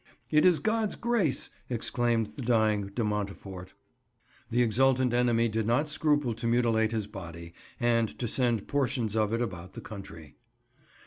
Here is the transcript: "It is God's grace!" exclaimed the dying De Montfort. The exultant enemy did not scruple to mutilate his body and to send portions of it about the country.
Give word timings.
"It 0.31 0.45
is 0.47 0.57
God's 0.57 0.95
grace!" 0.95 1.51
exclaimed 1.69 2.29
the 2.35 2.41
dying 2.41 2.87
De 2.87 3.03
Montfort. 3.03 3.75
The 4.49 4.63
exultant 4.63 5.13
enemy 5.13 5.47
did 5.47 5.67
not 5.67 5.87
scruple 5.87 6.33
to 6.33 6.47
mutilate 6.47 6.91
his 6.91 7.05
body 7.05 7.53
and 7.79 8.17
to 8.17 8.27
send 8.27 8.67
portions 8.67 9.15
of 9.15 9.31
it 9.31 9.43
about 9.43 9.73
the 9.73 9.81
country. 9.81 10.37